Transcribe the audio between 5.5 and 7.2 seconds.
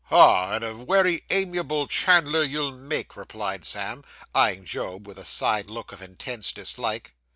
look of intense dislike.